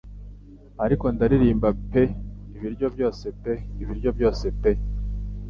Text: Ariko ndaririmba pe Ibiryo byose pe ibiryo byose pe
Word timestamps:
Ariko 0.85 1.05
ndaririmba 1.15 1.69
pe 1.91 2.03
Ibiryo 2.55 2.87
byose 2.95 3.25
pe 3.41 3.53
ibiryo 3.81 4.09
byose 4.17 4.45
pe 4.61 4.71